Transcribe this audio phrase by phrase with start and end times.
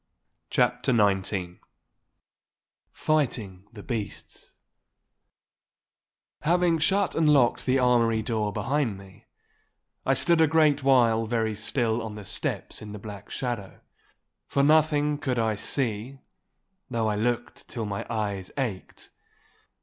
[0.49, 1.59] *CHAPTER XIX*
[2.91, 4.55] *FIGHTING THE BEASTS*
[6.41, 9.27] Having shut and locked the armoury door behind me,
[10.03, 13.79] I stood a great while very still on the steps in the black shadow;
[14.47, 16.17] for nothing could I see,
[16.89, 19.11] though I looked till my eyes ached.